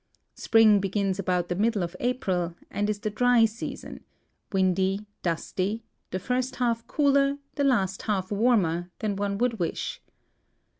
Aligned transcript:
Spring 0.33 0.79
begins 0.79 1.19
about 1.19 1.47
the 1.47 1.53
middle 1.55 1.83
of 1.83 1.95
April 1.99 2.55
and 2.71 2.89
is 2.89 3.01
the 3.01 3.11
dry 3.11 3.45
season— 3.45 4.03
windy, 4.51 5.05
dusty, 5.21 5.83
the 6.09 6.17
first 6.17 6.55
half 6.55 6.87
cooler, 6.87 7.37
the 7.53 7.63
last 7.63 8.01
half 8.01 8.31
warmer, 8.31 8.89
than 8.97 9.15
one 9.15 9.37
would 9.37 9.59
wish. 9.59 10.01